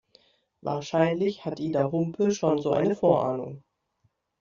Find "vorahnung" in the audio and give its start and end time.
2.95-3.61